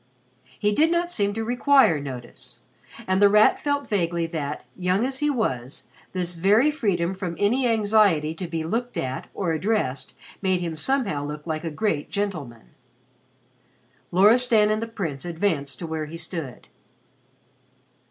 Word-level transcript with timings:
He 0.57 0.71
did 0.71 0.89
not 0.89 1.11
seem 1.11 1.35
to 1.35 1.43
require 1.45 1.99
notice, 1.99 2.61
and 3.05 3.21
The 3.21 3.29
Rat 3.29 3.59
felt 3.61 3.87
vaguely 3.87 4.25
that, 4.25 4.65
young 4.75 5.05
as 5.05 5.19
he 5.19 5.29
was, 5.29 5.83
this 6.11 6.33
very 6.33 6.71
freedom 6.71 7.13
from 7.13 7.35
any 7.37 7.67
anxiety 7.67 8.33
to 8.33 8.47
be 8.47 8.63
looked 8.63 8.97
at 8.97 9.29
or 9.35 9.53
addressed 9.53 10.15
made 10.41 10.59
him 10.59 10.75
somehow 10.75 11.23
look 11.23 11.45
like 11.45 11.63
a 11.63 11.69
great 11.69 12.09
gentleman. 12.09 12.69
Loristan 14.11 14.71
and 14.71 14.81
the 14.81 14.87
Prince 14.87 15.23
advanced 15.23 15.77
to 15.77 15.85
where 15.85 16.07
he 16.07 16.17
stood. 16.17 16.65